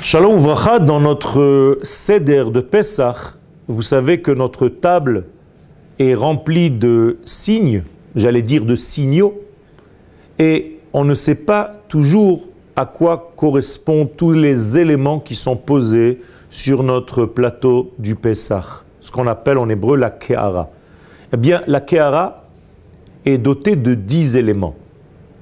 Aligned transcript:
Shalom 0.00 0.36
Uvracha, 0.38 0.78
dans 0.78 1.00
notre 1.00 1.80
Seder 1.82 2.44
de 2.52 2.60
Pessah, 2.60 3.34
vous 3.66 3.82
savez 3.82 4.22
que 4.22 4.30
notre 4.30 4.68
table 4.68 5.26
est 5.98 6.14
remplie 6.14 6.70
de 6.70 7.18
signes, 7.24 7.82
j'allais 8.14 8.42
dire 8.42 8.64
de 8.64 8.76
signaux, 8.76 9.42
et 10.38 10.78
on 10.92 11.04
ne 11.04 11.14
sait 11.14 11.34
pas 11.34 11.82
toujours 11.88 12.42
à 12.76 12.86
quoi 12.86 13.32
correspondent 13.36 14.10
tous 14.16 14.30
les 14.30 14.78
éléments 14.78 15.18
qui 15.18 15.34
sont 15.34 15.56
posés 15.56 16.20
sur 16.48 16.84
notre 16.84 17.26
plateau 17.26 17.92
du 17.98 18.14
Pessah, 18.14 18.84
ce 19.00 19.10
qu'on 19.10 19.26
appelle 19.26 19.58
en 19.58 19.68
hébreu 19.68 19.96
la 19.96 20.10
Kehara. 20.10 20.70
Eh 21.34 21.36
bien, 21.36 21.62
la 21.66 21.80
Kehara 21.80 22.44
est 23.26 23.38
dotée 23.38 23.74
de 23.74 23.94
dix 23.94 24.36
éléments, 24.36 24.76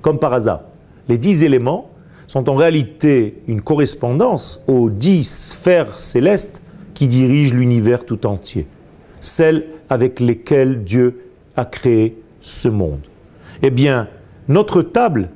comme 0.00 0.18
par 0.18 0.32
hasard. 0.32 0.62
Les 1.10 1.18
dix 1.18 1.44
éléments 1.44 1.90
sont 2.26 2.48
en 2.48 2.54
réalité 2.54 3.36
une 3.46 3.60
correspondance 3.60 4.64
aux 4.66 4.90
dix 4.90 5.24
sphères 5.24 5.98
célestes 5.98 6.62
qui 6.94 7.08
dirigent 7.08 7.54
l'univers 7.54 8.04
tout 8.04 8.26
entier, 8.26 8.66
celles 9.20 9.66
avec 9.88 10.20
lesquelles 10.20 10.84
Dieu 10.84 11.20
a 11.56 11.64
créé 11.64 12.18
ce 12.40 12.68
monde. 12.68 13.00
Eh 13.62 13.70
bien, 13.70 14.08
notre 14.48 14.82
table 14.82 15.30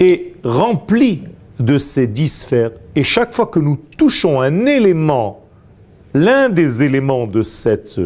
est 0.00 0.34
remplie 0.44 1.22
de 1.58 1.78
ces 1.78 2.06
dix 2.06 2.28
sphères, 2.28 2.70
et 2.94 3.02
chaque 3.02 3.34
fois 3.34 3.46
que 3.46 3.58
nous 3.58 3.78
touchons 3.96 4.40
un 4.40 4.66
élément, 4.66 5.44
l'un 6.14 6.48
des 6.48 6.82
éléments 6.82 7.26
de 7.26 7.42
cette 7.42 8.00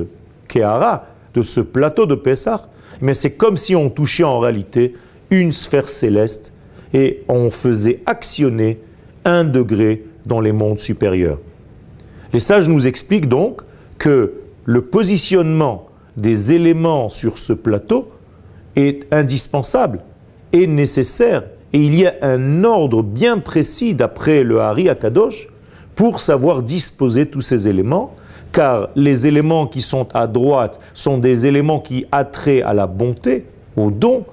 Kehara, 0.49 1.07
de 1.35 1.43
ce 1.43 1.60
plateau 1.60 2.07
de 2.07 2.15
Pessah, 2.15 2.69
mais 3.01 3.15
c'est 3.15 3.33
comme 3.33 3.57
si 3.57 3.74
on 3.74 3.91
touchait 3.91 4.24
en 4.24 4.38
réalité 4.38 4.95
une 5.30 5.52
sphère 5.52 5.88
céleste 5.88 6.52
et 6.95 7.23
on 7.28 7.51
faisait 7.51 8.01
actionner 8.06 8.78
un 9.24 9.45
degré 9.45 10.05
dans 10.27 10.41
les 10.41 10.52
mondes 10.52 10.80
supérieurs. 10.80 11.38
Les 12.32 12.41
sages 12.41 12.68
nous 12.68 12.87
expliquent 12.87 13.28
donc 13.28 13.62
que 13.99 14.34
le 14.65 14.82
positionnement 14.82 15.87
des 16.16 16.52
éléments 16.52 17.09
sur 17.09 17.38
ce 17.38 17.52
plateau 17.52 18.10
est 18.76 19.07
indispensable 19.12 20.01
et 20.52 20.66
nécessaire. 20.66 21.45
Et 21.73 21.80
il 21.80 21.95
y 21.95 22.07
a 22.07 22.15
un 22.23 22.65
ordre 22.65 23.02
bien 23.02 23.38
précis 23.38 23.95
d'après 23.95 24.43
le 24.43 24.60
Hari 24.60 24.88
Akadosh 24.88 25.49
pour 25.95 26.21
savoir 26.21 26.62
disposer 26.62 27.27
tous 27.27 27.40
ces 27.40 27.68
éléments, 27.68 28.15
car 28.52 28.88
les 28.95 29.27
éléments 29.27 29.66
qui 29.66 29.80
sont 29.80 30.09
à 30.15 30.27
droite 30.27 30.79
sont 30.95 31.18
des 31.18 31.46
éléments 31.46 31.80
qui 31.80 32.06
attraient 32.12 32.62
à 32.62 32.74
la 32.74 32.87
bonté, 32.87 33.46
au 33.77 33.90
don, 33.90 34.24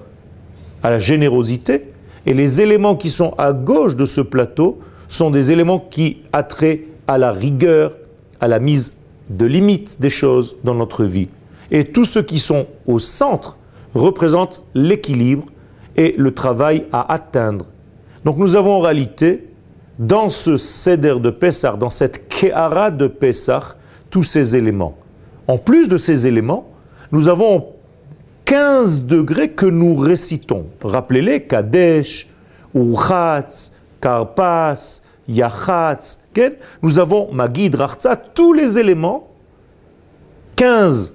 à 0.82 0.90
la 0.90 0.98
générosité, 0.98 1.84
et 2.26 2.34
les 2.34 2.60
éléments 2.60 2.96
qui 2.96 3.08
sont 3.08 3.34
à 3.38 3.52
gauche 3.52 3.96
de 3.96 4.04
ce 4.04 4.20
plateau 4.20 4.78
sont 5.08 5.30
des 5.30 5.52
éléments 5.52 5.78
qui 5.78 6.18
attraient 6.32 6.84
à 7.06 7.18
la 7.18 7.32
rigueur, 7.32 7.94
à 8.40 8.48
la 8.48 8.60
mise 8.60 8.98
de 9.28 9.46
limites 9.46 10.00
des 10.00 10.10
choses 10.10 10.56
dans 10.64 10.74
notre 10.74 11.04
vie. 11.04 11.28
Et 11.70 11.84
tous 11.84 12.04
ceux 12.04 12.22
qui 12.22 12.38
sont 12.38 12.66
au 12.86 12.98
centre 12.98 13.56
représentent 13.94 14.62
l'équilibre 14.74 15.46
et 15.96 16.14
le 16.16 16.32
travail 16.32 16.86
à 16.92 17.12
atteindre. 17.12 17.66
Donc 18.24 18.36
nous 18.36 18.56
avons 18.56 18.72
en 18.74 18.80
réalité, 18.80 19.48
dans 19.98 20.30
ce 20.30 20.56
Seder 20.56 21.16
de 21.20 21.30
Pessah, 21.30 21.76
dans 21.76 21.90
cette 21.90 22.28
Kehara 22.28 22.90
de 22.90 23.06
Pessah, 23.06 23.76
tous 24.10 24.22
ces 24.22 24.56
éléments. 24.56 24.96
En 25.46 25.58
plus 25.58 25.88
de 25.88 25.96
ces 25.96 26.26
éléments, 26.26 26.68
nous 27.12 27.28
avons 27.28 27.66
15 28.50 29.06
degrés 29.06 29.50
que 29.52 29.66
nous 29.66 29.94
récitons. 29.94 30.66
Rappelez-les, 30.82 31.42
Kadesh, 31.42 32.26
Urchatz, 32.74 33.76
Karpas, 34.00 35.02
Yachatz, 35.28 36.24
nous 36.82 36.98
avons 36.98 37.32
Magid, 37.32 37.76
Rachza, 37.76 38.16
tous 38.16 38.52
les 38.52 38.76
éléments, 38.76 39.28
15 40.56 41.14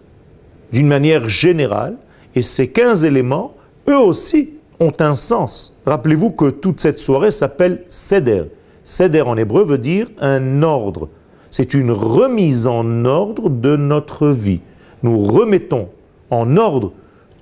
d'une 0.71 0.87
manière 0.87 1.27
générale, 1.27 1.97
et 2.35 2.41
ces 2.41 2.69
15 2.69 3.03
éléments, 3.03 3.53
eux 3.89 3.99
aussi, 3.99 4.51
ont 4.79 4.93
un 4.99 5.15
sens. 5.15 5.81
Rappelez-vous 5.85 6.31
que 6.31 6.49
toute 6.49 6.79
cette 6.79 6.99
soirée 6.99 7.31
s'appelle 7.31 7.83
Seder. 7.89 8.45
Seder 8.85 9.23
en 9.23 9.35
hébreu 9.35 9.65
veut 9.65 9.77
dire 9.77 10.07
un 10.21 10.63
ordre. 10.63 11.09
C'est 11.51 11.73
une 11.73 11.91
remise 11.91 12.65
en 12.65 13.03
ordre 13.03 13.49
de 13.49 13.75
notre 13.75 14.29
vie. 14.29 14.61
Nous 15.03 15.17
remettons 15.17 15.89
en 16.29 16.55
ordre 16.55 16.93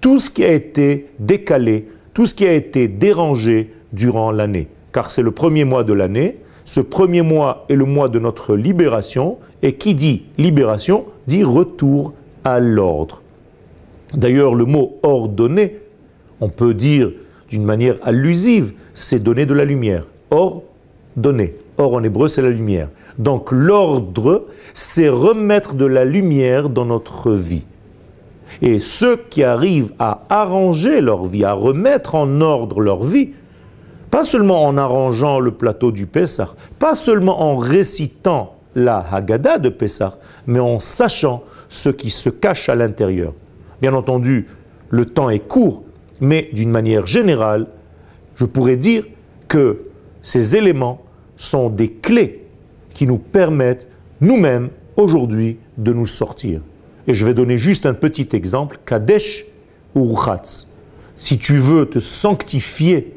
tout 0.04 0.20
ce 0.20 0.30
qui 0.30 0.44
a 0.44 0.52
été 0.52 1.08
décalé, 1.18 1.88
tout 2.14 2.26
ce 2.26 2.36
qui 2.36 2.46
a 2.46 2.52
été 2.52 2.90
dérangé 2.90 3.72
durant 3.94 4.32
l'année. 4.32 4.68
Car 4.92 5.10
c'est 5.10 5.22
le 5.22 5.32
premier 5.32 5.64
mois 5.64 5.86
de 5.86 5.94
l'année, 5.94 6.40
ce 6.66 6.82
premier 6.82 7.22
mois 7.22 7.66
est 7.70 7.76
le 7.76 7.86
mois 7.86 8.10
de 8.10 8.20
notre 8.20 8.58
libération, 8.58 9.38
et 9.62 9.76
qui 9.76 9.96
dit 9.96 10.24
libération 10.38 11.06
dit 11.26 11.46
retour 11.46 12.14
à 12.44 12.60
l'ordre. 12.60 13.22
D'ailleurs, 14.14 14.56
le 14.56 14.66
mot 14.66 15.00
ordonné, 15.04 15.80
on 16.42 16.50
peut 16.50 16.74
dire 16.74 17.10
d'une 17.48 17.64
manière 17.64 17.96
allusive, 18.04 18.74
c'est 18.94 19.24
donner 19.24 19.46
de 19.46 19.54
la 19.54 19.64
lumière. 19.64 20.06
Or, 20.32 20.64
donner. 21.16 21.56
Or, 21.78 21.94
en 21.94 22.04
hébreu, 22.04 22.28
c'est 22.28 22.42
la 22.42 22.50
lumière. 22.50 22.90
Donc, 23.18 23.54
l'ordre, 23.54 24.48
c'est 24.74 25.08
remettre 25.08 25.76
de 25.76 25.86
la 25.86 26.04
lumière 26.04 26.68
dans 26.68 26.86
notre 26.86 27.32
vie. 27.32 27.64
Et 28.62 28.80
ceux 28.80 29.18
qui 29.18 29.44
arrivent 29.44 29.94
à 30.00 30.24
arranger 30.30 31.02
leur 31.02 31.26
vie, 31.26 31.44
à 31.44 31.54
remettre 31.54 32.16
en 32.16 32.42
ordre 32.42 32.82
leur 32.82 33.04
vie, 33.04 33.32
pas 34.10 34.24
seulement 34.24 34.64
en 34.66 34.78
arrangeant 34.78 35.40
le 35.40 35.52
plateau 35.52 35.92
du 35.92 36.06
Pessah, 36.06 36.54
pas 36.78 36.96
seulement 36.96 37.42
en 37.42 37.56
récitant 37.56 38.56
la 38.76 39.06
Haggadah 39.12 39.58
de 39.58 39.70
Pessah, 39.70 40.18
mais 40.46 40.60
en 40.60 40.80
sachant 40.80 41.44
ce 41.70 41.90
qui 41.90 42.10
se 42.10 42.30
cache 42.30 42.70
à 42.70 42.76
l'intérieur. 42.76 43.34
Bien 43.82 43.94
entendu, 43.94 44.48
le 44.90 45.06
temps 45.06 45.30
est 45.30 45.40
court, 45.40 45.84
mais 46.22 46.50
d'une 46.54 46.70
manière 46.70 47.08
générale, 47.08 47.68
je 48.36 48.46
pourrais 48.46 48.78
dire 48.78 49.06
que 49.48 49.88
ces 50.22 50.56
éléments 50.56 51.02
sont 51.36 51.70
des 51.70 51.92
clés 51.92 52.46
qui 52.94 53.08
nous 53.08 53.18
permettent 53.18 53.90
nous-mêmes 54.22 54.70
aujourd'hui 54.96 55.58
de 55.78 55.92
nous 55.92 56.06
sortir. 56.06 56.62
Et 57.08 57.14
je 57.14 57.26
vais 57.26 57.34
donner 57.34 57.58
juste 57.58 57.86
un 57.86 57.94
petit 57.94 58.30
exemple, 58.34 58.80
Kadesh 58.86 59.46
ou 59.96 60.14
Ruchatz. 60.14 60.68
Si 61.16 61.38
tu 61.38 61.58
veux 61.58 61.86
te 61.86 62.00
sanctifier, 62.00 63.16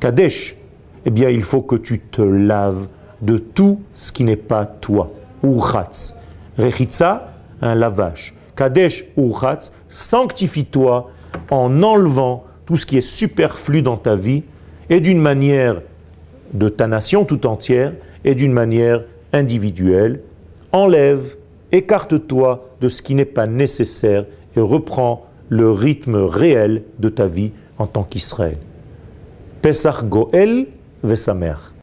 Kadesh, 0.00 0.56
eh 1.04 1.10
bien 1.10 1.30
il 1.30 1.42
faut 1.42 1.62
que 1.62 1.76
tu 1.76 2.00
te 2.00 2.22
laves 2.22 2.88
de 3.22 3.38
tout 3.38 3.80
ce 3.92 4.12
qui 4.12 4.24
n'est 4.24 4.36
pas 4.36 4.66
toi. 4.66 5.12
Urchatz. 5.42 6.14
Rechitza, 6.58 7.32
un 7.62 7.74
lavage. 7.74 8.34
Kadesh 8.56 9.04
Urchatz, 9.16 9.72
sanctifie-toi 9.88 11.10
en 11.50 11.82
enlevant 11.82 12.44
tout 12.66 12.76
ce 12.76 12.86
qui 12.86 12.98
est 12.98 13.00
superflu 13.00 13.82
dans 13.82 13.96
ta 13.96 14.16
vie 14.16 14.42
et 14.88 15.00
d'une 15.00 15.20
manière 15.20 15.80
de 16.52 16.68
ta 16.68 16.86
nation 16.86 17.24
tout 17.24 17.46
entière 17.46 17.92
et 18.24 18.34
d'une 18.34 18.52
manière 18.52 19.04
individuelle. 19.32 20.20
Enlève 20.72 21.36
écarte-toi 21.72 22.68
de 22.80 22.88
ce 22.88 23.02
qui 23.02 23.14
n'est 23.14 23.24
pas 23.24 23.46
nécessaire 23.46 24.26
et 24.56 24.60
reprends 24.60 25.26
le 25.48 25.70
rythme 25.70 26.16
réel 26.16 26.82
de 26.98 27.08
ta 27.08 27.26
vie 27.26 27.52
en 27.78 27.86
tant 27.86 28.04
qu'Israël. 28.04 28.58
Pesach 29.62 30.04
Goel 30.04 30.66
Vesamer. 31.02 31.69